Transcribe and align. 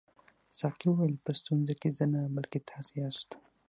ساقي 0.59 0.87
وویل 0.89 1.15
په 1.25 1.31
ستونزه 1.39 1.73
کې 1.81 1.89
زه 1.97 2.05
نه 2.13 2.21
بلکې 2.35 2.59
تاسي 2.69 2.93
یاست. 3.01 3.29